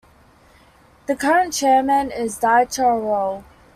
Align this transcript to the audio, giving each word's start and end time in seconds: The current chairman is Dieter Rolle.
The 1.05 1.15
current 1.15 1.53
chairman 1.53 2.09
is 2.09 2.39
Dieter 2.39 2.99
Rolle. 2.99 3.43